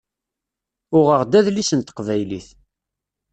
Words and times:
Uɣeɣ-d 0.97 1.33
adlis 1.39 1.71
n 1.73 1.79
teqbaylit. 1.81 2.47